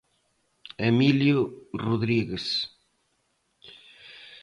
[0.89, 1.37] Emilio
[1.85, 2.45] Rodríguez.